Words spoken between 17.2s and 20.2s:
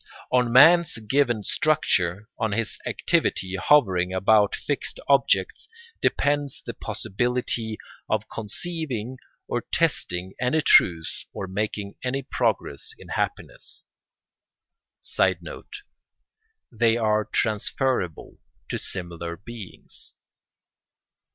transferable to similar beings.